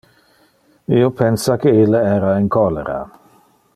Io 0.99 1.11
pensa 1.19 1.57
que 1.65 1.75
ille 1.83 2.01
era 2.15 2.33
in 2.45 2.49
cholera. 2.57 2.97